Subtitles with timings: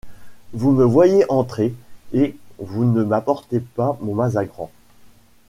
[0.53, 1.75] Vous me voyez entrer
[2.11, 4.71] et vous ne m’apportez pas mon mazagran…